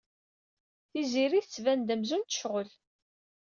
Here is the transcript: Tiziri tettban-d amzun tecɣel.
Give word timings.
Tiziri 0.89 1.39
tettban-d 1.43 1.93
amzun 1.93 2.23
tecɣel. 2.23 2.69